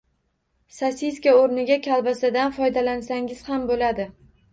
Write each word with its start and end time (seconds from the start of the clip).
Sosiska 0.77 1.33
o‘rniga 1.41 1.77
kolbasadan 1.87 2.55
foydalansangiz 2.55 3.45
ham 3.51 3.69
bo‘ladi 3.73 4.09